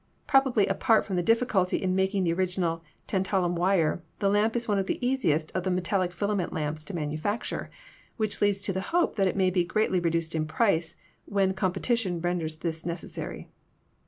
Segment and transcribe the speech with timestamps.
[0.25, 4.79] Probably, apart from the difficulty in making the original tantalum wire, the lamp is one
[4.79, 7.69] of the easiest of the metal lic filament lamps to manufacture,
[8.17, 10.95] which leads to the hope that it may be greatly reduced in price
[11.25, 13.47] when competition renders this necessary.